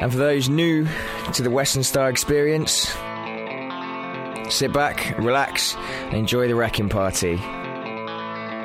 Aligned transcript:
And 0.00 0.10
for 0.10 0.18
those 0.18 0.48
new 0.48 0.88
to 1.34 1.42
the 1.42 1.50
Western 1.50 1.82
Star 1.82 2.08
experience, 2.08 2.88
sit 4.48 4.72
back, 4.72 5.14
relax, 5.18 5.76
and 5.76 6.14
enjoy 6.14 6.48
the 6.48 6.54
wrecking 6.54 6.88
party. 6.88 7.36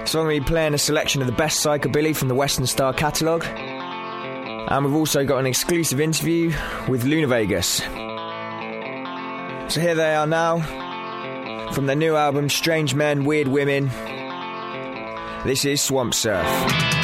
So 0.06 0.20
I'm 0.20 0.28
going 0.28 0.40
to 0.40 0.46
be 0.46 0.48
playing 0.48 0.74
a 0.74 0.78
selection 0.78 1.22
of 1.22 1.28
the 1.28 1.34
best 1.34 1.66
psychobilly 1.66 2.16
from 2.16 2.30
the 2.30 2.36
Western 2.36 2.66
Star 2.66 2.94
catalogue. 2.94 3.44
And 3.46 4.86
we've 4.86 4.96
also 4.96 5.26
got 5.26 5.40
an 5.40 5.46
exclusive 5.46 6.00
interview 6.00 6.54
with 6.88 7.04
Luna 7.04 7.28
Vegas. 7.28 7.82
So 9.74 9.82
here 9.82 9.96
they 9.96 10.16
are 10.16 10.28
now 10.28 10.62
from 11.74 11.86
their 11.88 11.96
new 11.96 12.16
album 12.16 12.50
Strange 12.50 12.96
Men, 12.96 13.26
Weird 13.26 13.48
Women. 13.48 13.90
This 15.44 15.66
is 15.66 15.82
Swamp 15.82 16.14
Surf. 16.14 16.95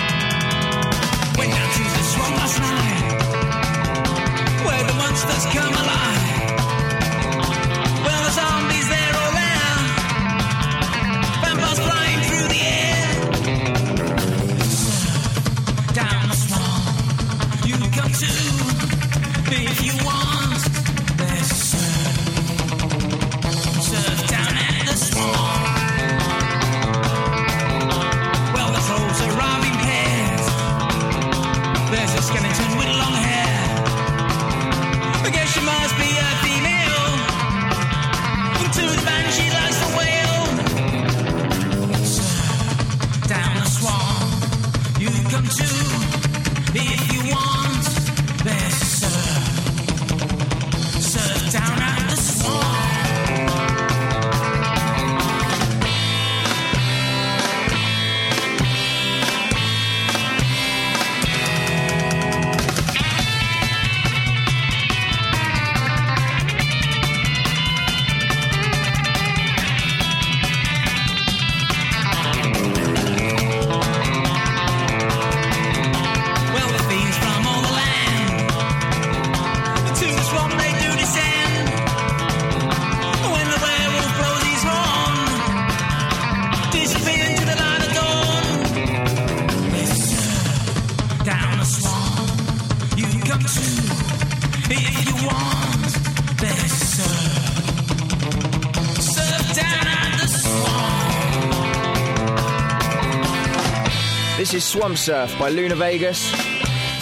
Swamp 104.72 104.98
Surf 104.98 105.38
by 105.38 105.50
Luna 105.50 105.76
Vegas 105.76 106.32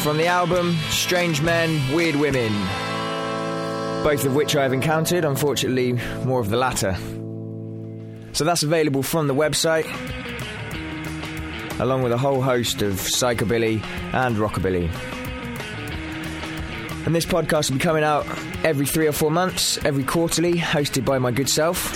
from 0.02 0.18
the 0.18 0.25
album 0.25 0.75
Strange 0.90 1.44
Men, 1.44 1.94
Weird 1.94 2.16
Women. 2.16 2.52
Both 4.03 4.25
of 4.25 4.34
which 4.34 4.56
I 4.56 4.63
have 4.63 4.74
encountered, 4.74 5.24
unfortunately, 5.24 5.94
more 6.25 6.40
of 6.40 6.50
the 6.50 6.57
latter. 6.57 6.97
So 8.31 8.44
that's 8.44 8.63
available 8.63 9.03
from 9.03 9.28
the 9.28 9.35
website, 9.35 9.85
along 11.80 12.02
with 12.02 12.12
a 12.12 12.18
whole 12.18 12.41
host 12.41 12.81
of 12.81 12.94
psychobilly 12.94 13.84
and 14.13 14.38
rockabilly. 14.38 14.90
And 17.06 17.13
this 17.13 17.28
podcast 17.28 17.69
will 17.69 17.78
be 17.78 17.84
coming 17.84 18.03
out 18.03 18.25
every 18.63 18.88
three 18.88 19.06
or 19.06 19.12
four 19.12 19.30
months, 19.30 19.78
every 19.86 20.03
quarterly, 20.03 20.56
hosted 20.56 21.06
by 21.06 21.19
my 21.19 21.30
good 21.30 21.47
self, 21.47 21.96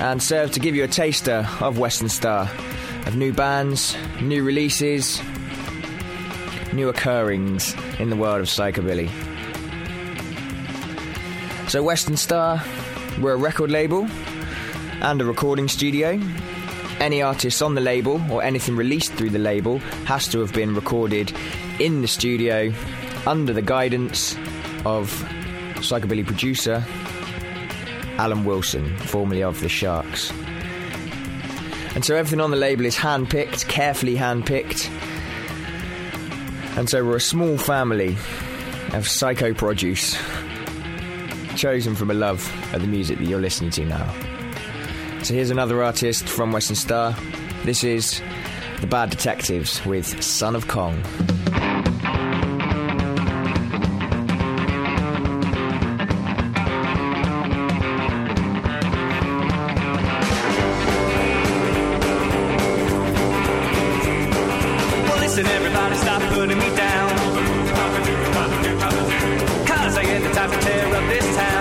and 0.00 0.22
serve 0.22 0.52
to 0.52 0.60
give 0.60 0.76
you 0.76 0.84
a 0.84 0.88
taster 0.88 1.48
of 1.58 1.80
Western 1.80 2.08
Star, 2.08 2.48
of 3.06 3.16
new 3.16 3.32
bands, 3.32 3.96
new 4.20 4.42
releases, 4.42 5.20
new 6.72 6.88
occurrings 6.88 7.74
in 7.98 8.10
the 8.10 8.16
world 8.16 8.40
of 8.40 8.46
psychobilly. 8.46 9.08
So, 11.68 11.82
Western 11.82 12.16
Star, 12.16 12.62
we're 13.20 13.34
a 13.34 13.36
record 13.36 13.70
label 13.70 14.08
and 15.00 15.20
a 15.20 15.24
recording 15.24 15.68
studio. 15.68 16.20
Any 17.00 17.22
artist 17.22 17.62
on 17.62 17.74
the 17.74 17.80
label 17.80 18.20
or 18.30 18.42
anything 18.42 18.76
released 18.76 19.12
through 19.12 19.30
the 19.30 19.38
label 19.38 19.78
has 20.06 20.26
to 20.28 20.40
have 20.40 20.52
been 20.52 20.74
recorded 20.74 21.32
in 21.78 22.02
the 22.02 22.08
studio 22.08 22.72
under 23.26 23.52
the 23.52 23.62
guidance 23.62 24.34
of 24.84 25.10
psychobilly 25.76 26.26
producer 26.26 26.84
Alan 28.18 28.44
Wilson, 28.44 28.96
formerly 28.96 29.44
of 29.44 29.60
the 29.60 29.68
Sharks. 29.68 30.32
And 31.94 32.04
so 32.04 32.14
everything 32.14 32.40
on 32.40 32.50
the 32.50 32.56
label 32.56 32.84
is 32.84 32.96
hand-picked, 32.96 33.66
carefully 33.68 34.14
hand-picked. 34.14 34.88
And 36.76 36.88
so 36.88 37.04
we're 37.04 37.16
a 37.16 37.20
small 37.20 37.58
family 37.58 38.16
of 38.92 39.08
psycho 39.08 39.52
produce, 39.52 40.16
chosen 41.56 41.96
from 41.96 42.10
a 42.10 42.14
love 42.14 42.48
of 42.72 42.82
the 42.82 42.86
music 42.86 43.18
that 43.18 43.24
you're 43.24 43.40
listening 43.40 43.70
to 43.72 43.84
now. 43.84 44.14
So 45.24 45.34
here's 45.34 45.50
another 45.50 45.82
artist 45.82 46.28
from 46.28 46.52
Western 46.52 46.76
Star. 46.76 47.16
This 47.64 47.82
is 47.82 48.22
The 48.80 48.86
Bad 48.86 49.10
Detectives 49.10 49.84
with 49.84 50.22
Son 50.22 50.54
of 50.54 50.68
Kong. 50.68 51.02
Putting 66.38 66.56
me 66.56 66.70
down. 66.76 67.10
Cause 69.66 69.98
I 69.98 70.02
ain't 70.02 70.22
the 70.22 70.30
type 70.30 70.50
to 70.52 70.58
tear 70.60 70.94
up 70.94 71.08
this 71.08 71.36
town. 71.36 71.57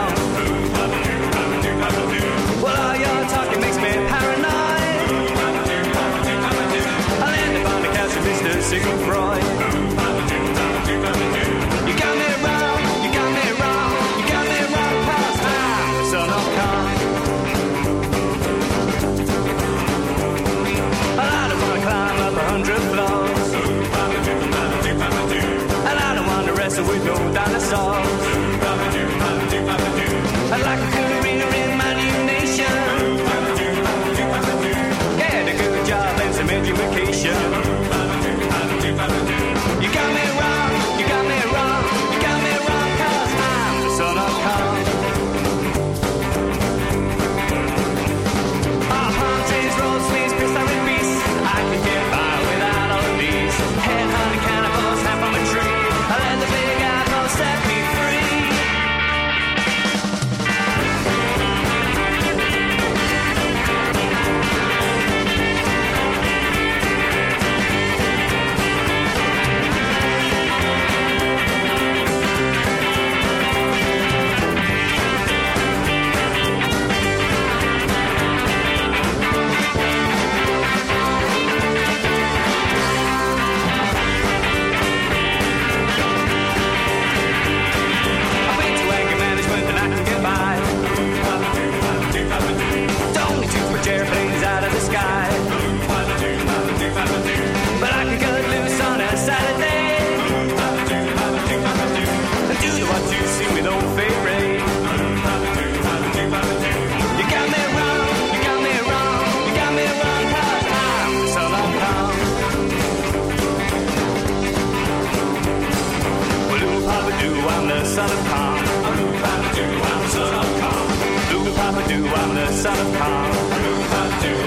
Son 122.57 122.74
of 122.74 122.89
Kong. 122.98 123.33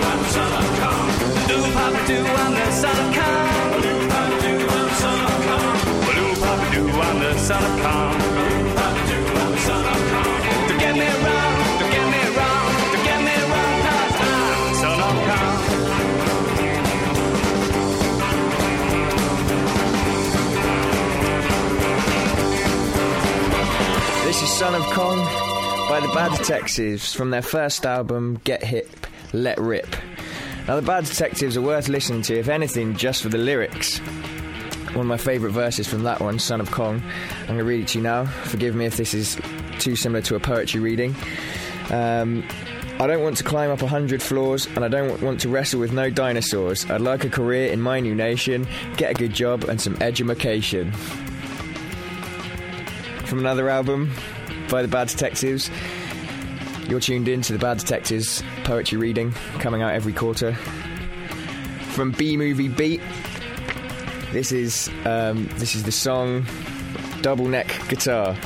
I'm 0.02 0.22
son 0.34 0.52
of 0.52 0.68
I'm 2.42 2.52
the 2.54 2.70
son 2.72 2.98
of 2.98 3.14
Doo, 6.14 6.34
Doo, 6.72 7.00
I'm 7.06 7.16
the 7.20 7.34
son 7.38 7.64
of 7.64 7.80
I'm 8.78 9.54
son 9.66 9.84
of. 9.86 10.00
Don't 10.68 10.80
get 10.80 10.94
me 10.96 11.08
wrong, 11.24 11.54
don't 11.78 11.92
get 11.96 12.06
me 12.14 12.22
wrong, 12.36 12.66
don't 12.92 13.04
get 13.10 13.20
me 13.28 13.36
I'm 13.94 14.74
son 14.82 14.98
of. 15.00 15.14
This 24.26 24.38
is 24.42 24.50
Son 24.50 24.74
of 24.74 24.84
Kong 24.94 25.39
by 25.90 25.98
the 25.98 26.14
Bad 26.14 26.38
Detectives 26.38 27.12
from 27.12 27.30
their 27.30 27.42
first 27.42 27.84
album, 27.84 28.40
Get 28.44 28.62
Hip, 28.62 29.08
Let 29.32 29.58
Rip. 29.58 29.96
Now, 30.68 30.76
the 30.76 30.86
Bad 30.86 31.04
Detectives 31.04 31.56
are 31.56 31.62
worth 31.62 31.88
listening 31.88 32.22
to, 32.22 32.38
if 32.38 32.48
anything, 32.48 32.94
just 32.94 33.24
for 33.24 33.28
the 33.28 33.38
lyrics. 33.38 33.98
One 34.90 35.00
of 35.00 35.06
my 35.06 35.16
favourite 35.16 35.52
verses 35.52 35.88
from 35.88 36.04
that 36.04 36.20
one, 36.20 36.38
Son 36.38 36.60
of 36.60 36.70
Kong. 36.70 37.02
I'm 37.40 37.46
going 37.46 37.58
to 37.58 37.64
read 37.64 37.80
it 37.80 37.88
to 37.88 37.98
you 37.98 38.04
now. 38.04 38.26
Forgive 38.26 38.76
me 38.76 38.86
if 38.86 38.96
this 38.96 39.14
is 39.14 39.36
too 39.80 39.96
similar 39.96 40.22
to 40.22 40.36
a 40.36 40.38
poetry 40.38 40.78
reading. 40.78 41.12
Um, 41.90 42.44
I 43.00 43.08
don't 43.08 43.24
want 43.24 43.38
to 43.38 43.44
climb 43.44 43.70
up 43.70 43.82
a 43.82 43.88
hundred 43.88 44.22
floors, 44.22 44.68
and 44.76 44.84
I 44.84 44.88
don't 44.88 45.20
want 45.20 45.40
to 45.40 45.48
wrestle 45.48 45.80
with 45.80 45.92
no 45.92 46.08
dinosaurs. 46.08 46.88
I'd 46.88 47.00
like 47.00 47.24
a 47.24 47.30
career 47.30 47.72
in 47.72 47.80
my 47.80 47.98
new 47.98 48.14
nation, 48.14 48.64
get 48.96 49.10
a 49.10 49.14
good 49.14 49.32
job, 49.32 49.64
and 49.64 49.80
some 49.80 49.96
education 50.00 50.92
from 53.24 53.40
another 53.40 53.68
album 53.68 54.12
by 54.70 54.82
the 54.82 54.88
Bad 54.88 55.08
Detectives. 55.08 55.70
You're 56.88 57.00
tuned 57.00 57.28
in 57.28 57.42
to 57.42 57.52
the 57.52 57.58
Bad 57.58 57.78
Detectives 57.78 58.42
poetry 58.64 58.98
reading 58.98 59.32
coming 59.58 59.82
out 59.82 59.92
every 59.92 60.12
quarter. 60.12 60.54
From 61.92 62.12
B 62.12 62.36
Movie 62.36 62.68
Beat, 62.68 63.02
this 64.32 64.52
is 64.52 64.88
um, 65.04 65.48
this 65.56 65.74
is 65.74 65.82
the 65.82 65.92
song 65.92 66.46
Double 67.20 67.46
Neck 67.46 67.80
Guitar. 67.88 68.36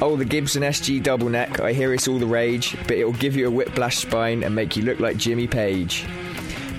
Oh, 0.00 0.16
the 0.16 0.24
Gibson 0.24 0.62
SG 0.62 1.00
double 1.00 1.28
neck. 1.28 1.60
I 1.60 1.72
hear 1.72 1.94
it's 1.94 2.08
all 2.08 2.18
the 2.18 2.26
rage, 2.26 2.76
but 2.88 2.98
it'll 2.98 3.12
give 3.12 3.36
you 3.36 3.46
a 3.46 3.50
whiplash 3.50 3.98
spine 3.98 4.42
and 4.42 4.52
make 4.52 4.76
you 4.76 4.82
look 4.82 4.98
like 4.98 5.16
Jimmy 5.16 5.46
Page. 5.46 6.04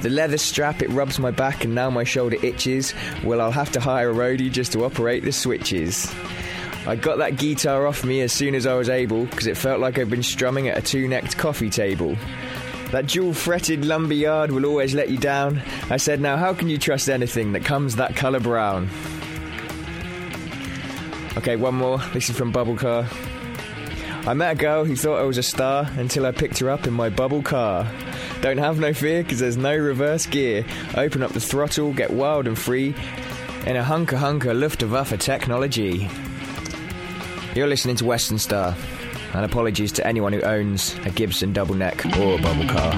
The 0.01 0.09
leather 0.09 0.37
strap, 0.37 0.81
it 0.81 0.89
rubs 0.89 1.19
my 1.19 1.31
back 1.31 1.63
and 1.63 1.73
now 1.73 1.89
my 1.89 2.03
shoulder 2.03 2.35
itches. 2.43 2.93
Well, 3.23 3.39
I'll 3.39 3.51
have 3.51 3.71
to 3.71 3.79
hire 3.79 4.09
a 4.09 4.13
roadie 4.13 4.51
just 4.51 4.73
to 4.73 4.83
operate 4.83 5.23
the 5.23 5.31
switches. 5.31 6.13
I 6.85 6.95
got 6.97 7.19
that 7.19 7.37
guitar 7.37 7.87
off 7.87 8.03
me 8.03 8.21
as 8.21 8.33
soon 8.33 8.55
as 8.55 8.67
I 8.67 8.73
was 8.73 8.89
able 8.89 9.25
because 9.25 9.47
it 9.47 9.57
felt 9.57 9.79
like 9.79 9.97
I'd 9.97 10.09
been 10.09 10.21
strumming 10.21 10.67
at 10.67 10.77
a 10.77 10.81
two 10.81 11.07
necked 11.07 11.37
coffee 11.37 11.69
table. 11.69 12.17
That 12.91 13.07
dual 13.07 13.33
fretted 13.33 13.85
lumberyard 13.85 14.51
will 14.51 14.65
always 14.65 14.93
let 14.93 15.09
you 15.09 15.17
down. 15.17 15.61
I 15.89 15.97
said, 15.97 16.19
now 16.19 16.37
how 16.37 16.53
can 16.53 16.69
you 16.69 16.77
trust 16.77 17.09
anything 17.09 17.53
that 17.53 17.63
comes 17.63 17.95
that 17.95 18.15
colour 18.15 18.39
brown? 18.39 18.89
Okay, 21.37 21.55
one 21.55 21.75
more. 21.75 21.99
This 22.13 22.29
is 22.29 22.37
from 22.37 22.51
Bubble 22.51 22.75
Car. 22.75 23.07
I 24.27 24.33
met 24.33 24.53
a 24.53 24.55
girl 24.55 24.85
who 24.85 24.95
thought 24.95 25.19
I 25.19 25.23
was 25.23 25.37
a 25.37 25.43
star 25.43 25.89
until 25.97 26.25
I 26.25 26.31
picked 26.31 26.59
her 26.59 26.69
up 26.69 26.85
in 26.85 26.93
my 26.93 27.09
bubble 27.09 27.41
car. 27.41 27.89
Don't 28.41 28.57
have 28.57 28.79
no 28.79 28.93
fear 28.93 29.23
because 29.23 29.39
there's 29.39 29.57
no 29.57 29.75
reverse 29.75 30.25
gear. 30.25 30.65
Open 30.95 31.23
up 31.23 31.31
the 31.31 31.41
throttle, 31.41 31.93
get 31.93 32.11
wild 32.11 32.47
and 32.47 32.57
free 32.57 32.93
in 33.65 33.75
a 33.75 33.83
hunker 33.83 34.17
hunker 34.17 34.53
Luftwaffe 34.53 35.17
technology. 35.19 36.09
You're 37.55 37.67
listening 37.67 37.95
to 37.97 38.05
Western 38.05 38.39
Star, 38.39 38.75
and 39.33 39.45
apologies 39.45 39.91
to 39.93 40.07
anyone 40.07 40.33
who 40.33 40.41
owns 40.41 40.95
a 41.05 41.11
Gibson 41.11 41.53
double 41.53 41.75
neck 41.75 42.03
or 42.17 42.39
a 42.39 42.41
bubble 42.41 42.67
car. 42.67 42.91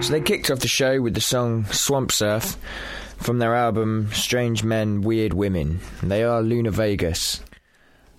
So 0.00 0.12
they 0.12 0.20
kicked 0.20 0.52
off 0.52 0.60
the 0.60 0.68
show 0.68 1.00
with 1.02 1.14
the 1.14 1.20
song 1.20 1.64
Swamp 1.64 2.12
Surf 2.12 2.56
from 3.16 3.40
their 3.40 3.56
album 3.56 4.08
Strange 4.12 4.62
Men, 4.62 5.00
Weird 5.00 5.32
Women. 5.32 5.80
They 6.00 6.22
are 6.22 6.42
Luna 6.42 6.70
Vegas, 6.70 7.42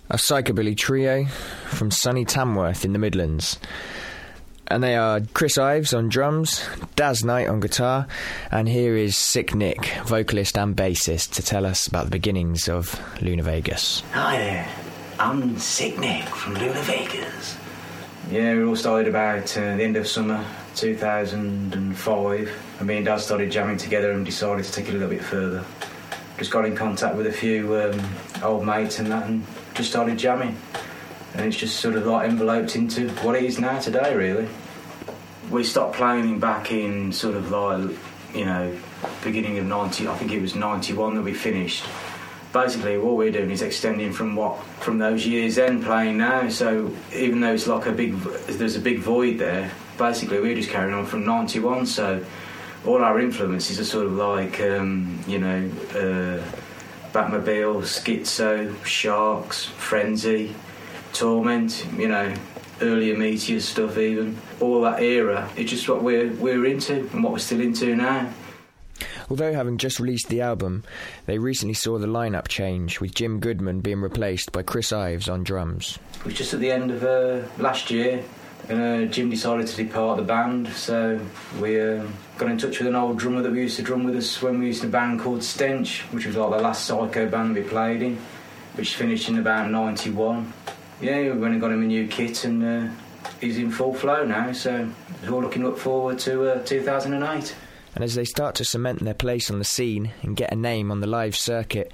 a 0.10 0.18
psychobilly 0.18 0.76
trio 0.76 1.24
from 1.68 1.92
sunny 1.92 2.26
Tamworth 2.26 2.84
in 2.84 2.92
the 2.92 3.00
Midlands. 3.00 3.58
And 4.72 4.84
they 4.84 4.96
are 4.96 5.22
Chris 5.34 5.58
Ives 5.58 5.96
on 5.96 6.10
drums, 6.10 6.64
Daz 6.96 7.24
Knight 7.24 7.48
on 7.48 7.60
guitar, 7.60 8.06
and 8.52 8.70
here 8.70 8.96
is 8.96 9.18
Sick 9.18 9.56
Nick, 9.56 9.84
vocalist 10.06 10.60
and 10.60 10.76
bassist, 10.76 11.32
to 11.34 11.42
tell 11.42 11.66
us 11.66 11.88
about 11.88 12.06
the 12.06 12.12
beginnings 12.12 12.70
of 12.70 13.02
Luna 13.20 13.42
Vegas. 13.42 14.04
Hi 14.12 14.38
there, 14.38 14.70
I'm 15.18 15.58
Sick 15.58 15.98
Nick 15.98 16.24
from 16.26 16.54
Luna 16.54 16.82
Vegas. 16.84 17.58
Yeah, 18.30 18.54
we 18.54 18.64
all 18.64 18.76
started 18.76 19.08
about 19.08 19.58
uh, 19.58 19.76
the 19.76 19.84
end 19.84 19.98
of 19.98 20.08
summer 20.08 20.46
2005, 20.76 22.64
and 22.78 22.88
me 22.88 22.98
and 22.98 23.06
Daz 23.08 23.26
started 23.26 23.52
jamming 23.52 23.78
together 23.78 24.12
and 24.12 24.24
decided 24.24 24.66
to 24.66 24.72
take 24.72 24.88
it 24.88 24.92
a 24.92 24.94
little 24.94 25.10
bit 25.10 25.24
further. 25.24 25.66
Just 26.38 26.52
got 26.52 26.66
in 26.66 26.76
contact 26.76 27.16
with 27.16 27.26
a 27.26 27.34
few 27.34 27.76
um, 27.76 28.00
old 28.44 28.64
mates 28.68 29.00
and 29.00 29.12
that, 29.12 29.26
and 29.26 29.44
just 29.74 29.90
started 29.90 30.20
jamming. 30.20 30.56
And 31.34 31.46
it's 31.46 31.58
just 31.58 31.80
sort 31.80 31.96
of 31.96 32.06
like 32.06 32.30
enveloped 32.30 32.76
into 32.76 33.10
what 33.24 33.36
it 33.36 33.44
is 33.44 33.60
now 33.60 33.80
today, 33.80 34.16
really. 34.16 34.48
We 35.50 35.64
stopped 35.64 35.96
playing 35.96 36.40
back 36.40 36.72
in 36.72 37.12
sort 37.12 37.36
of 37.36 37.52
like, 37.52 37.98
you 38.34 38.46
know, 38.46 38.78
beginning 39.24 39.58
of 39.58 39.66
90, 39.66 40.08
I 40.08 40.16
think 40.16 40.32
it 40.32 40.42
was 40.42 40.56
91 40.56 41.16
that 41.16 41.22
we 41.22 41.34
finished. 41.34 41.86
Basically 42.52 42.98
what 42.98 43.16
we're 43.16 43.32
doing 43.32 43.52
is 43.52 43.62
extending 43.62 44.12
from 44.12 44.36
what 44.36 44.64
from 44.80 44.98
those 44.98 45.26
years 45.26 45.56
then 45.56 45.84
playing 45.84 46.18
now. 46.18 46.50
So 46.50 46.92
even 47.14 47.42
though 47.42 47.54
it's 47.54 47.68
like 47.68 47.86
a 47.86 47.92
big 47.92 48.14
there's 48.14 48.76
a 48.76 48.80
big 48.80 49.00
void 49.00 49.38
there 49.38 49.72
basically 50.00 50.40
we're 50.40 50.56
just 50.56 50.70
carrying 50.70 50.96
on 50.96 51.06
from 51.06 51.26
91 51.26 51.86
so 51.86 52.26
all 52.88 53.04
our 53.04 53.20
influences 53.20 53.80
are 53.80 53.84
sort 53.84 54.06
of 54.06 54.14
like 54.14 54.60
um, 54.62 55.20
you 55.28 55.38
know 55.38 55.70
uh, 55.92 56.42
Batmobile, 57.12 57.82
Schizo, 57.82 58.74
Sharks, 58.86 59.66
Frenzy, 59.66 60.56
Torment, 61.14 61.86
you 61.98 62.08
know, 62.08 62.34
earlier 62.82 63.18
Meteor 63.18 63.60
stuff 63.60 63.98
even. 63.98 64.38
All 64.60 64.82
that 64.82 65.02
era, 65.02 65.50
it's 65.56 65.72
just 65.72 65.88
what 65.90 66.04
we're 66.04 66.32
we're 66.34 66.66
into 66.66 67.10
and 67.12 67.24
what 67.24 67.34
we're 67.34 67.40
still 67.40 67.62
into 67.62 67.96
now. 67.96 68.32
Although 69.30 69.54
having 69.54 69.78
just 69.78 70.00
released 70.00 70.30
the 70.30 70.42
album, 70.42 70.84
they 71.26 71.38
recently 71.38 71.76
saw 71.76 72.00
the 72.00 72.08
lineup 72.08 72.48
change, 72.48 73.00
with 73.00 73.14
Jim 73.14 73.40
Goodman 73.40 73.82
being 73.82 74.02
replaced 74.02 74.52
by 74.52 74.64
Chris 74.64 74.92
Ives 74.92 75.30
on 75.30 75.44
drums. 75.44 76.00
It 76.16 76.26
was 76.26 76.34
just 76.34 76.54
at 76.54 76.60
the 76.60 76.72
end 76.72 76.92
of 76.92 77.04
uh, 77.04 77.48
last 77.62 77.92
year. 77.92 78.24
Uh, 78.70 79.06
Jim 79.06 79.30
decided 79.30 79.68
to 79.68 79.76
depart 79.78 80.18
the 80.18 80.24
band, 80.24 80.68
so 80.70 81.20
we 81.62 81.80
uh, 81.80 82.06
got 82.38 82.50
in 82.50 82.58
touch 82.58 82.80
with 82.80 82.88
an 82.88 82.96
old 82.96 83.18
drummer 83.18 83.42
that 83.42 83.52
we 83.52 83.62
used 83.62 83.78
to 83.78 83.84
drum 83.84 84.04
with 84.04 84.16
us 84.16 84.42
when 84.42 84.60
we 84.60 84.68
used 84.68 84.84
a 84.84 84.88
band 84.88 85.20
called 85.20 85.44
Stench, 85.44 86.02
which 86.12 86.26
was 86.26 86.36
like 86.36 86.52
the 86.52 86.58
last 86.58 86.86
psycho 86.86 87.28
band 87.28 87.56
we 87.56 87.62
played 87.62 88.02
in, 88.02 88.18
which 88.76 88.96
finished 88.96 89.30
in 89.30 89.40
about 89.40 89.72
'91. 89.72 90.54
Yeah, 91.02 91.22
we 91.22 91.32
went 91.32 91.54
and 91.54 91.62
got 91.62 91.72
him 91.72 91.82
a 91.82 91.86
new 91.86 92.08
kit, 92.08 92.44
and 92.44 92.64
uh, 92.64 92.92
he's 93.40 93.58
in 93.58 93.72
full 93.72 93.94
flow 93.94 94.26
now. 94.26 94.52
So 94.52 94.90
we're 95.24 95.32
all 95.32 95.42
looking 95.42 95.64
look 95.64 95.78
forward 95.78 96.20
to 96.20 96.56
uh, 96.56 96.64
2008. 96.64 97.56
And 97.96 98.04
as 98.04 98.16
they 98.16 98.26
start 98.26 98.56
to 98.56 98.66
cement 98.66 99.04
their 99.04 99.14
place 99.14 99.50
on 99.50 99.60
the 99.60 99.66
scene 99.66 100.12
and 100.22 100.36
get 100.36 100.52
a 100.52 100.56
name 100.56 100.92
on 100.92 101.00
the 101.00 101.08
live 101.08 101.36
circuit, 101.36 101.92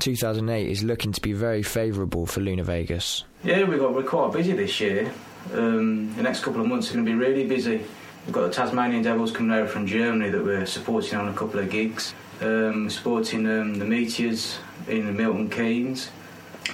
2008 0.00 0.68
is 0.68 0.84
looking 0.84 1.12
to 1.12 1.20
be 1.20 1.32
very 1.32 1.62
favourable 1.62 2.26
for 2.26 2.40
Luna 2.40 2.64
Vegas. 2.64 3.24
Yeah, 3.44 3.64
we 3.64 3.78
got 3.78 3.94
we're 3.94 4.02
quite 4.02 4.32
busy 4.32 4.52
this 4.52 4.78
year. 4.80 5.10
Um, 5.54 6.14
the 6.16 6.22
next 6.22 6.42
couple 6.42 6.60
of 6.60 6.66
months 6.66 6.90
are 6.90 6.94
going 6.94 7.06
to 7.06 7.10
be 7.10 7.16
really 7.16 7.46
busy. 7.46 7.80
We've 8.26 8.34
got 8.34 8.42
the 8.42 8.52
Tasmanian 8.52 9.02
Devils 9.02 9.32
coming 9.32 9.52
over 9.52 9.68
from 9.68 9.86
Germany 9.86 10.28
that 10.30 10.44
we're 10.44 10.66
supporting 10.66 11.18
on 11.18 11.28
a 11.28 11.32
couple 11.32 11.60
of 11.60 11.70
gigs. 11.70 12.12
Um, 12.40 12.90
supporting 12.90 13.46
um, 13.46 13.78
the 13.78 13.84
Meteors 13.84 14.58
in 14.86 15.06
the 15.06 15.12
Milton 15.12 15.48
Keynes. 15.48 16.10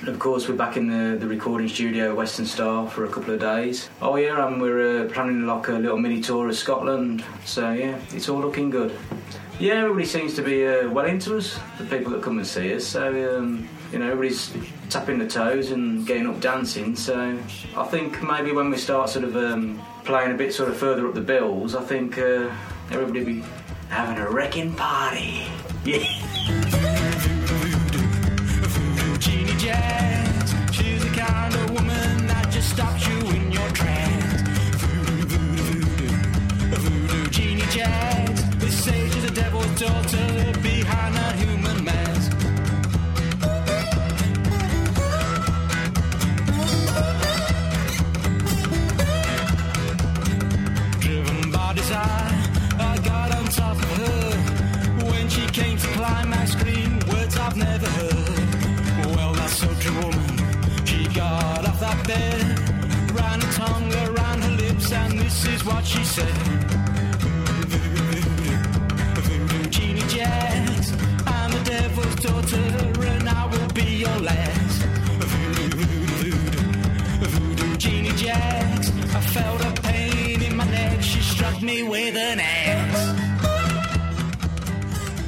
Of 0.03 0.19
course, 0.19 0.49
we're 0.49 0.57
back 0.57 0.77
in 0.77 0.89
the, 0.89 1.17
the 1.17 1.27
recording 1.27 1.69
studio 1.69 2.11
at 2.11 2.17
Western 2.17 2.45
Star 2.45 2.87
for 2.91 3.05
a 3.05 3.09
couple 3.09 3.33
of 3.33 3.41
days. 3.41 3.89
Oh 4.03 4.17
yeah, 4.17 4.47
and 4.47 4.61
we're 4.61 5.07
uh, 5.07 5.09
planning 5.09 5.47
like 5.47 5.69
a 5.69 5.73
little 5.73 5.97
mini 5.97 6.21
tour 6.21 6.49
of 6.49 6.57
Scotland. 6.57 7.25
So 7.47 7.73
yeah, 7.73 7.99
it's 8.11 8.29
all 8.29 8.39
looking 8.39 8.69
good. 8.69 8.95
Yeah, 9.59 9.75
everybody 9.75 10.05
seems 10.05 10.35
to 10.35 10.43
be 10.43 10.67
uh, 10.67 10.91
well 10.91 11.07
into 11.07 11.39
us. 11.39 11.59
The 11.79 11.85
people 11.85 12.13
that 12.13 12.23
come 12.23 12.37
and 12.37 12.47
see 12.47 12.75
us. 12.75 12.85
So 12.85 13.39
um, 13.39 13.67
you 13.93 13.99
know, 14.01 14.11
everybody's 14.11 14.53
tapping 14.91 15.19
the 15.19 15.29
toes 15.29 15.71
and 15.71 16.07
getting 16.07 16.27
up 16.27 16.41
dancing. 16.41 16.97
So 16.97 17.39
I 17.77 17.85
think 17.85 18.23
maybe 18.23 18.53
when 18.53 18.71
we 18.71 18.77
start 18.77 19.09
sort 19.09 19.25
of 19.25 19.37
um, 19.37 19.81
playing 20.05 20.33
a 20.33 20.37
bit 20.37 20.53
sort 20.53 20.69
of 20.69 20.77
further 20.77 21.09
up 21.09 21.15
the 21.15 21.23
bills, 21.23 21.75
I 21.75 21.83
think 21.83 22.19
uh, 22.19 22.51
everybody 22.91 23.25
be 23.25 23.45
having 23.89 24.19
a 24.19 24.29
wrecking 24.29 24.75
party. 24.75 25.47
Yeah. 25.85 26.34
daughter 39.76 40.52
behind 40.62 41.16
human 41.40 41.85
mask. 41.85 42.31
Driven 51.00 51.50
by 51.50 51.73
desire, 51.75 52.31
I 52.78 52.99
got 53.04 53.35
on 53.35 53.45
top 53.47 53.76
of 53.76 53.97
her. 53.99 55.07
When 55.11 55.28
she 55.28 55.45
came 55.49 55.76
to 55.76 55.87
climax, 55.88 56.52
scream 56.52 57.00
words 57.09 57.37
I've 57.37 57.57
never 57.57 57.87
heard. 57.87 59.16
Well, 59.16 59.33
that 59.35 59.50
soldier 59.50 59.93
woman, 59.93 60.87
she 60.87 61.09
got 61.09 61.66
off 61.66 61.81
that 61.81 62.07
bed, 62.07 62.43
ran 63.11 63.40
her 63.40 63.52
tongue 63.52 63.93
around 64.07 64.43
her 64.43 64.52
lips, 64.52 64.93
and 64.93 65.19
this 65.19 65.47
is 65.47 65.64
what 65.64 65.85
she 65.85 66.04
said. 66.04 66.74
Me 81.64 81.83
with 81.83 82.16
an 82.16 82.40
axe. 82.40 83.14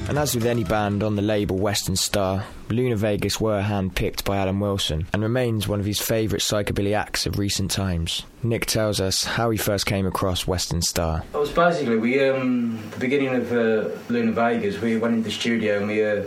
And 0.09 0.19
as 0.19 0.37
with 0.37 0.47
any 0.47 0.63
band 0.63 1.03
on 1.03 1.17
the 1.17 1.23
label 1.23 1.57
Western 1.57 1.97
Star, 1.97 2.45
Luna 2.69 2.95
Vegas 2.95 3.41
were 3.41 3.61
handpicked 3.61 4.25
by 4.25 4.37
Alan 4.37 4.61
Wilson 4.61 5.09
and 5.13 5.23
remains 5.23 5.67
one 5.67 5.81
of 5.81 5.87
his 5.87 6.01
favourite 6.01 6.43
psychobilly 6.43 6.95
acts 6.95 7.27
of 7.27 7.39
recent 7.41 7.73
times. 7.73 8.23
Nick 8.43 8.67
tells 8.67 9.01
us 9.01 9.25
how 9.25 9.51
he 9.51 9.59
first 9.59 9.85
came 9.85 10.07
across 10.07 10.47
Western 10.47 10.81
Star. 10.81 11.25
It 11.35 11.37
was 11.37 11.51
basically 11.51 11.97
we 11.97 12.23
um 12.29 12.79
the 12.93 13.01
beginning 13.01 13.35
of 13.35 13.53
uh, 13.53 13.89
Luna 14.09 14.33
Vegas. 14.33 14.81
We 14.81 14.97
went 14.97 15.15
into 15.15 15.29
the 15.29 15.35
studio 15.35 15.79
and 15.79 15.89
we 15.89 16.05
uh, 16.05 16.23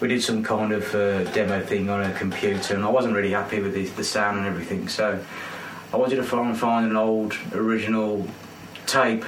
we 0.00 0.08
did 0.08 0.22
some 0.22 0.42
kind 0.42 0.72
of 0.72 0.94
uh, 0.94 1.24
demo 1.32 1.60
thing 1.62 1.90
on 1.90 2.02
a 2.02 2.12
computer, 2.14 2.74
and 2.74 2.84
I 2.84 2.88
wasn't 2.88 3.14
really 3.14 3.32
happy 3.32 3.60
with 3.60 3.74
the, 3.74 3.84
the 3.84 4.04
sound 4.04 4.38
and 4.38 4.46
everything. 4.46 4.88
So 4.88 5.22
I 5.92 5.96
wanted 5.96 6.16
to 6.16 6.24
try 6.24 6.48
and 6.48 6.58
find 6.58 6.86
an 6.86 6.96
old 6.96 7.36
original 7.52 8.26
tape 8.90 9.24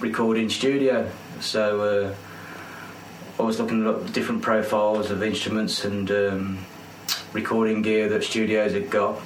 recording 0.00 0.50
studio. 0.50 1.08
So 1.38 1.80
uh, 1.80 3.40
I 3.40 3.46
was 3.46 3.60
looking 3.60 3.86
at 3.86 4.12
different 4.12 4.42
profiles 4.42 5.12
of 5.12 5.22
instruments 5.22 5.84
and 5.84 6.10
um, 6.10 6.58
recording 7.32 7.82
gear 7.82 8.08
that 8.08 8.24
studios 8.24 8.72
had 8.72 8.90
got 8.90 9.20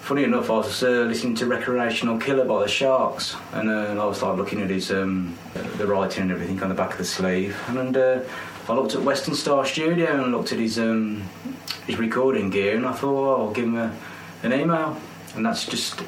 funny 0.00 0.24
enough, 0.24 0.48
I 0.48 0.54
was 0.54 0.82
uh, 0.82 0.88
listening 1.02 1.34
to 1.36 1.46
Recreational 1.46 2.18
Killer 2.18 2.46
by 2.46 2.62
the 2.62 2.68
Sharks, 2.68 3.36
and, 3.52 3.68
uh, 3.68 3.90
and 3.90 4.00
I 4.00 4.06
was 4.06 4.22
like 4.22 4.36
looking 4.38 4.62
at 4.62 4.70
his 4.70 4.90
um, 4.90 5.38
the 5.76 5.86
writing 5.86 6.22
and 6.22 6.32
everything 6.32 6.60
on 6.62 6.70
the 6.70 6.74
back 6.74 6.92
of 6.92 6.98
the 6.98 7.04
sleeve, 7.04 7.56
and 7.68 7.96
uh, 7.96 8.20
I 8.70 8.72
looked 8.72 8.94
at 8.94 9.02
Western 9.02 9.34
Star 9.34 9.66
Studio 9.66 10.22
and 10.22 10.32
looked 10.32 10.50
at 10.50 10.58
his 10.58 10.78
um, 10.78 11.22
his 11.86 11.98
recording 11.98 12.48
gear, 12.48 12.76
and 12.76 12.86
I 12.86 12.92
thought, 12.92 13.38
oh, 13.38 13.46
I'll 13.46 13.52
give 13.52 13.66
him 13.66 13.76
a, 13.76 13.94
an 14.42 14.52
email, 14.52 14.98
and 15.36 15.44
that's 15.44 15.66
just 15.66 16.00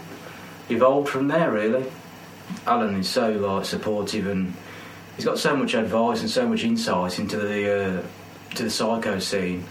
evolved 0.71 1.11
from 1.11 1.28
there, 1.28 1.52
really. 1.52 1.85
Alan 2.66 2.96
is 2.96 3.08
so 3.08 3.30
like 3.30 3.64
supportive, 3.64 4.26
and 4.26 4.54
he's 5.16 5.25
got 5.25 5.38
so 5.38 5.56
much 5.56 5.75
advice 5.75 6.20
and 6.20 6.30
so 6.30 6.49
much 6.49 6.64
insight 6.64 7.18
into 7.18 7.37
the 7.37 8.00
uh, 8.00 8.02
to 8.56 8.62
the 8.64 8.70
psycho 8.70 9.18
scene 9.18 9.64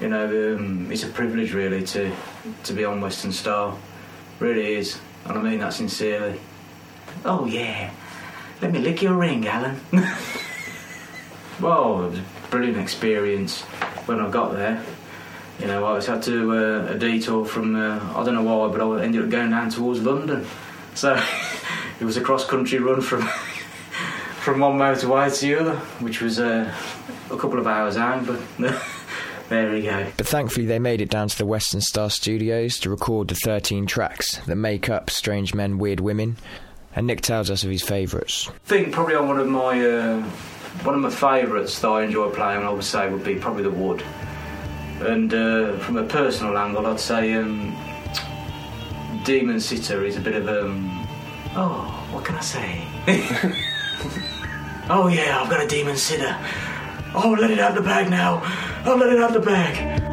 you 0.00 0.08
know, 0.08 0.56
um, 0.56 0.90
it's 0.90 1.04
a 1.04 1.08
privilege 1.08 1.52
really 1.52 1.82
to 1.82 2.12
to 2.64 2.72
be 2.72 2.84
on 2.84 3.00
Western 3.00 3.32
Star. 3.32 3.76
Really 4.40 4.74
is, 4.74 4.98
and 5.24 5.38
I 5.38 5.42
mean 5.42 5.60
that 5.60 5.72
sincerely. 5.72 6.40
Oh, 7.24 7.46
yeah. 7.46 7.90
Let 8.60 8.72
me 8.72 8.80
lick 8.80 9.02
your 9.02 9.14
ring, 9.14 9.46
Alan. 9.46 9.80
Well, 11.60 12.06
it 12.06 12.10
was 12.10 12.18
a 12.18 12.22
brilliant 12.50 12.78
experience 12.78 13.62
when 14.06 14.18
I 14.18 14.28
got 14.28 14.54
there. 14.54 14.84
You 15.60 15.68
know, 15.68 15.84
I 15.84 15.92
was 15.92 16.04
had 16.04 16.20
to 16.24 16.52
uh, 16.52 16.92
a 16.94 16.98
detour 16.98 17.44
from 17.44 17.76
uh, 17.76 18.00
I 18.12 18.24
don't 18.24 18.34
know 18.34 18.42
why, 18.42 18.76
but 18.76 18.80
I 18.82 19.04
ended 19.04 19.22
up 19.22 19.30
going 19.30 19.50
down 19.50 19.70
towards 19.70 20.02
London. 20.02 20.44
So 20.94 21.14
it 22.00 22.04
was 22.04 22.16
a 22.16 22.20
cross 22.20 22.46
country 22.46 22.78
run 22.78 23.00
from 23.00 23.22
from 24.42 24.60
one 24.60 24.78
motorway 24.78 25.34
to 25.38 25.46
the 25.46 25.54
other, 25.54 25.76
which 26.00 26.20
was 26.20 26.38
uh, 26.38 26.72
a 27.30 27.36
couple 27.36 27.58
of 27.58 27.66
hours 27.66 27.96
out, 27.96 28.26
but. 28.26 28.40
There 29.50 29.70
we 29.70 29.82
go. 29.82 30.06
But 30.16 30.26
thankfully, 30.26 30.64
they 30.64 30.78
made 30.78 31.02
it 31.02 31.10
down 31.10 31.28
to 31.28 31.36
the 31.36 31.44
Western 31.44 31.82
Star 31.82 32.08
Studios 32.08 32.78
to 32.78 32.88
record 32.90 33.28
the 33.28 33.34
13 33.34 33.84
tracks 33.84 34.38
that 34.46 34.56
make 34.56 34.88
up 34.88 35.10
Strange 35.10 35.54
Men, 35.54 35.76
Weird 35.76 36.00
Women. 36.00 36.36
And 36.96 37.06
Nick 37.06 37.20
tells 37.20 37.50
us 37.50 37.62
of 37.62 37.70
his 37.70 37.82
favourites. 37.82 38.48
I 38.48 38.52
think 38.64 38.92
probably 38.92 39.16
on 39.16 39.28
one 39.28 39.38
of 39.38 39.48
my 39.48 39.86
uh, 39.86 40.22
one 40.82 40.94
of 40.94 41.00
my 41.00 41.10
favourites 41.10 41.78
that 41.80 41.88
I 41.88 42.04
enjoy 42.04 42.30
playing, 42.30 42.62
I 42.62 42.70
would 42.70 42.84
say, 42.84 43.10
would 43.10 43.24
be 43.24 43.34
probably 43.34 43.64
the 43.64 43.70
Wood. 43.70 44.02
And 45.00 45.34
uh, 45.34 45.76
from 45.78 45.98
a 45.98 46.04
personal 46.04 46.56
angle, 46.56 46.86
I'd 46.86 47.00
say 47.00 47.34
um, 47.34 47.76
Demon 49.24 49.60
Sitter 49.60 50.04
is 50.04 50.16
a 50.16 50.20
bit 50.20 50.36
of 50.36 50.48
um, 50.48 50.93
Oh, 51.56 52.08
what 52.10 52.24
can 52.24 52.34
I 52.34 52.40
say? 52.40 52.84
oh, 54.90 55.06
yeah, 55.06 55.40
I've 55.40 55.48
got 55.48 55.64
a 55.64 55.68
demon 55.68 55.96
sitter. 55.96 56.36
Oh, 57.14 57.36
let 57.38 57.52
it 57.52 57.60
out 57.60 57.76
the 57.76 57.80
bag 57.80 58.10
now. 58.10 58.42
Oh, 58.84 58.96
let 58.96 59.12
it 59.12 59.20
out 59.20 59.32
the 59.32 59.40
bag. 59.40 60.03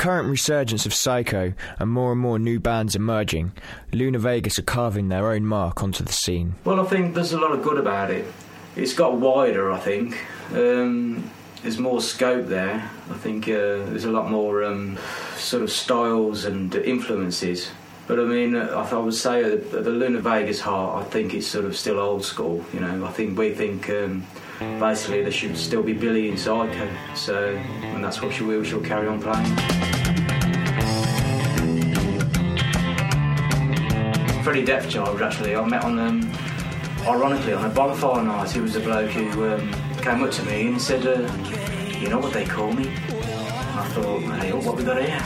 Current 0.00 0.30
resurgence 0.30 0.86
of 0.86 0.94
Psycho 0.94 1.52
and 1.78 1.90
more 1.90 2.10
and 2.10 2.20
more 2.20 2.38
new 2.38 2.58
bands 2.58 2.96
emerging, 2.96 3.52
Luna 3.92 4.18
Vegas 4.18 4.58
are 4.58 4.62
carving 4.62 5.10
their 5.10 5.30
own 5.30 5.44
mark 5.44 5.82
onto 5.82 6.02
the 6.02 6.12
scene. 6.12 6.54
well, 6.64 6.80
I 6.80 6.84
think 6.84 7.14
there's 7.14 7.34
a 7.34 7.38
lot 7.38 7.52
of 7.52 7.62
good 7.62 7.76
about 7.76 8.10
it. 8.10 8.24
It's 8.76 8.94
got 8.94 9.18
wider, 9.18 9.70
I 9.70 9.78
think. 9.78 10.18
Um, 10.54 11.30
there's 11.60 11.78
more 11.78 12.00
scope 12.00 12.46
there. 12.46 12.90
I 13.10 13.14
think 13.18 13.46
uh, 13.46 13.84
there's 13.90 14.06
a 14.06 14.10
lot 14.10 14.30
more 14.30 14.64
um, 14.64 14.98
sort 15.36 15.62
of 15.62 15.70
styles 15.70 16.46
and 16.46 16.74
influences. 16.74 17.70
But 18.06 18.20
I 18.20 18.24
mean, 18.24 18.56
uh, 18.56 18.68
I, 18.90 18.94
I 18.94 18.98
would 18.98 19.12
say 19.12 19.44
at 19.44 19.70
the, 19.70 19.82
the 19.82 19.90
Luna 19.90 20.20
Vegas 20.20 20.60
heart, 20.60 21.04
I 21.04 21.10
think 21.10 21.34
it's 21.34 21.46
sort 21.46 21.66
of 21.66 21.76
still 21.76 21.98
old 21.98 22.24
school. 22.24 22.64
You 22.72 22.80
know, 22.80 23.04
I 23.04 23.12
think 23.12 23.38
we 23.38 23.52
think 23.52 23.90
um, 23.90 24.26
basically 24.58 25.20
there 25.20 25.30
should 25.30 25.58
still 25.58 25.82
be 25.82 25.92
Billy 25.92 26.30
in 26.30 26.38
Psycho. 26.38 26.88
So, 27.14 27.50
and 27.82 28.02
that's 28.02 28.22
what 28.22 28.32
she 28.32 28.44
will. 28.44 28.64
She'll 28.64 28.80
carry 28.80 29.06
on 29.06 29.20
playing. 29.20 29.79
Freddie 34.50 34.66
Deathchild, 34.66 35.20
actually, 35.20 35.54
I 35.54 35.64
met 35.64 35.84
on 35.84 35.96
um, 36.00 36.28
ironically 37.06 37.52
on 37.52 37.64
a 37.64 37.68
bonfire 37.68 38.24
night. 38.24 38.50
He 38.50 38.58
was 38.58 38.74
a 38.74 38.80
bloke 38.80 39.10
who 39.10 39.48
um, 39.48 39.72
came 40.02 40.24
up 40.24 40.32
to 40.32 40.42
me 40.42 40.66
and 40.66 40.82
said, 40.82 41.06
uh, 41.06 41.20
"You 42.00 42.08
know 42.08 42.18
what 42.18 42.32
they 42.32 42.44
call 42.44 42.72
me?" 42.72 42.88
And 42.88 43.78
I 43.78 43.86
thought, 43.90 44.20
"Hey, 44.40 44.52
what 44.52 44.76
we 44.76 44.82
got 44.82 45.00
here?" 45.00 45.22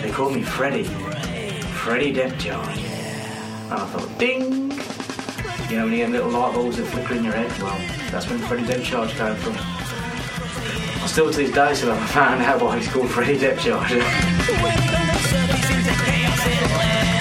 they 0.02 0.10
call 0.10 0.30
me 0.30 0.42
Freddie, 0.42 0.84
Freddie 1.84 2.14
Deathchild. 2.14 2.66
And 2.74 3.74
I 3.74 3.84
thought, 3.84 4.18
"Ding!" 4.18 4.70
You 5.68 5.76
know 5.76 5.84
when 5.84 5.92
you 5.92 5.98
get 5.98 6.08
little 6.08 6.30
light 6.30 6.54
bulbs 6.54 6.78
that 6.78 6.86
flicker 6.86 7.16
in 7.16 7.24
your 7.24 7.34
head? 7.34 7.52
Well, 7.60 7.76
that's 8.10 8.30
when 8.30 8.38
Freddie 8.38 8.82
Charge 8.82 9.10
came 9.10 9.36
from. 9.36 9.56
I 9.58 11.06
still 11.06 11.30
to 11.30 11.36
this 11.36 11.52
day 11.52 11.74
still 11.74 11.92
haven't 11.92 12.08
found 12.08 12.40
out 12.40 12.62
why 12.62 12.78
he's 12.78 12.88
called 12.90 13.10
Freddie 13.10 13.36
Deathchild. 13.36 13.84
Freddy, 16.38 17.10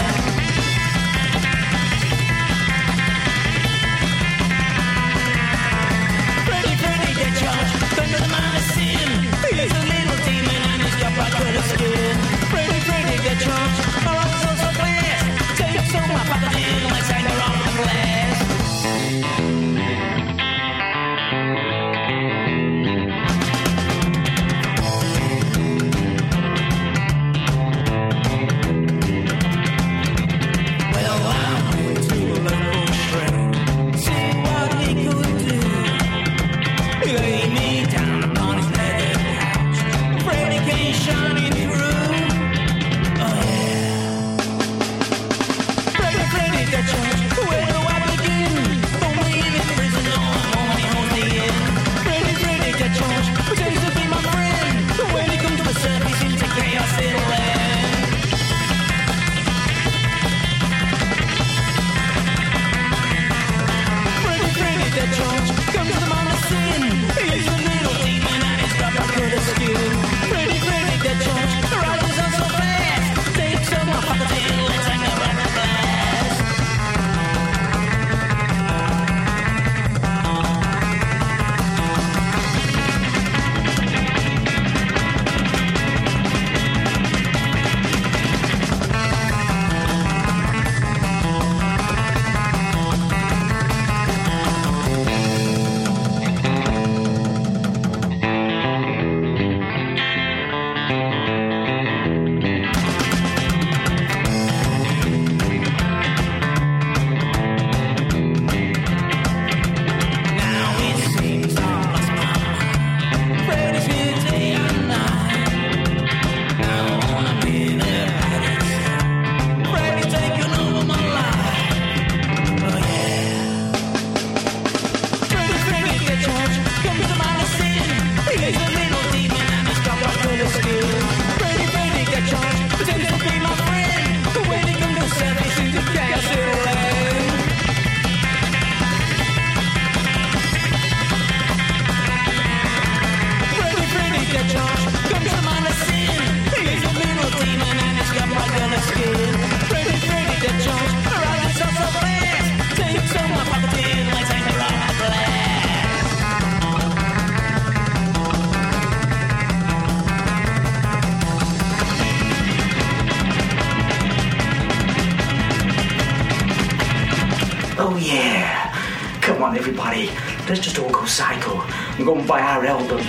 Let's 170.48 170.60
just 170.60 170.78
all 170.80 170.90
go 170.90 171.06
psycho 171.06 171.62
and 171.98 172.06
go 172.06 172.18
and 172.18 172.28
buy 172.28 172.42
our 172.42 172.66
album. 172.66 173.02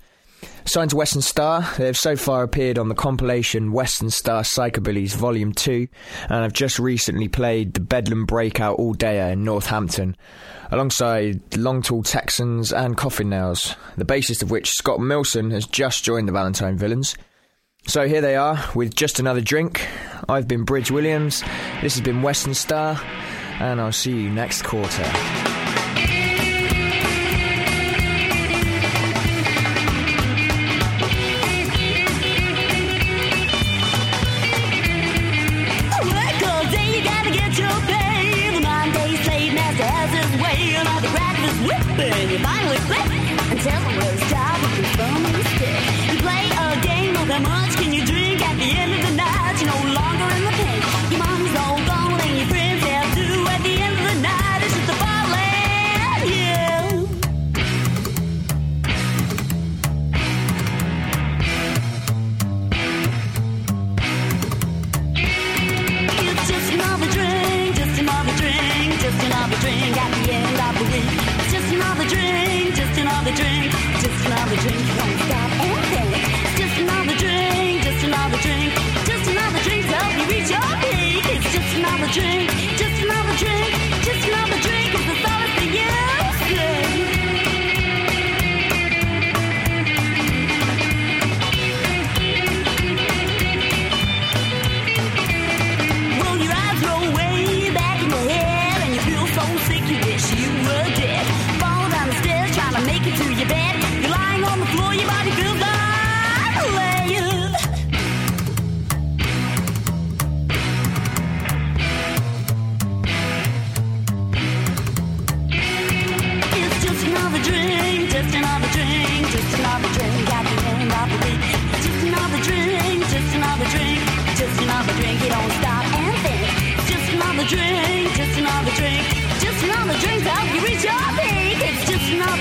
Signed 0.66 0.90
to 0.90 0.96
Western 0.96 1.22
Star, 1.22 1.62
they 1.78 1.86
have 1.86 1.98
so 1.98 2.16
far 2.16 2.42
appeared 2.42 2.80
on 2.80 2.90
the 2.90 2.96
compilation 2.96 3.72
Western 3.72 4.10
Star 4.10 4.42
Psychobillies 4.42 5.16
Volume 5.16 5.54
2 5.54 5.88
and 6.24 6.44
have 6.44 6.54
just 6.54 6.80
recently 6.80 7.28
played 7.28 7.74
the 7.74 7.80
Bedlam 7.80 8.26
Breakout 8.26 8.80
All 8.80 8.96
Dayer 8.96 9.32
in 9.32 9.44
Northampton, 9.44 10.18
alongside 10.72 11.56
Long 11.56 11.82
Tall 11.82 12.02
Texans 12.02 12.74
and 12.74 12.98
Coffin 12.98 13.30
Nails, 13.30 13.76
the 13.96 14.06
bassist 14.06 14.42
of 14.42 14.50
which, 14.50 14.72
Scott 14.72 15.00
Milson, 15.00 15.52
has 15.52 15.68
just 15.68 16.04
joined 16.04 16.28
the 16.28 16.34
Valentine 16.34 16.78
Villains. 16.78 17.16
So 17.88 18.08
here 18.08 18.22
they 18.22 18.36
are 18.36 18.60
with 18.74 18.96
Just 18.96 19.20
Another 19.20 19.42
Drink. 19.42 19.88
I've 20.28 20.48
been 20.48 20.64
Bridge 20.64 20.90
Williams, 20.90 21.42
this 21.84 21.94
has 21.94 22.02
been 22.02 22.24
Western 22.24 22.56
Star, 22.56 23.00
and 23.60 23.80
I'll 23.80 23.92
see 23.92 24.12
you 24.12 24.32
next 24.32 24.64
quarter. 24.64 25.45
Crackers 41.96 42.12
whipping. 42.12 42.30
You 42.32 42.40
finally 42.40 42.78
flip 42.78 43.52
and 43.52 43.60
tell 43.60 43.82
him 43.82 44.55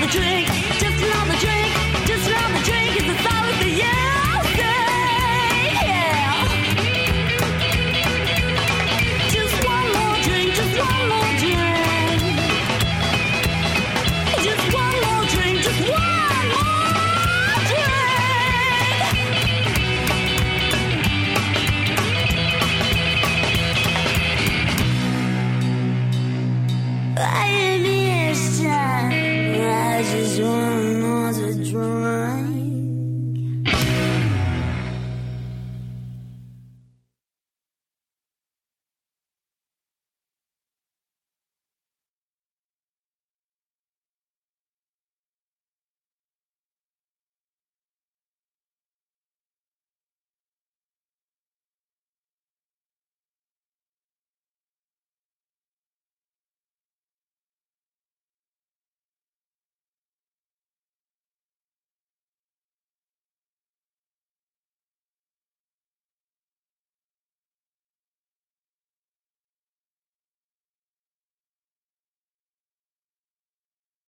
drink. 0.07 0.74